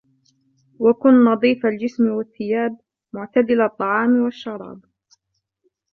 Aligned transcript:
وكن 0.79 1.09
نظيف 1.25 1.65
الجسم 1.65 2.07
والثيابِ 2.07 2.77
معتدل 3.13 3.61
الطعام 3.61 4.11
والشرابِ 4.21 4.79